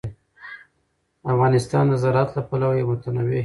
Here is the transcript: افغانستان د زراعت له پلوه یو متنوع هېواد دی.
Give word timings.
افغانستان 1.33 1.85
د 1.89 1.93
زراعت 2.03 2.29
له 2.37 2.41
پلوه 2.47 2.75
یو 2.79 2.87
متنوع 2.91 3.23
هېواد 3.25 3.29
دی. 3.31 3.37